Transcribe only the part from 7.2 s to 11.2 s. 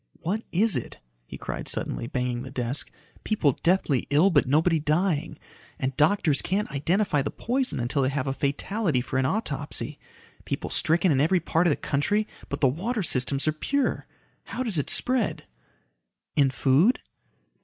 the poison until they have a fatality for an autopsy. People stricken